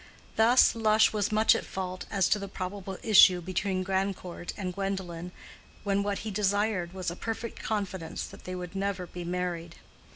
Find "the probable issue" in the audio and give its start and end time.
2.39-3.39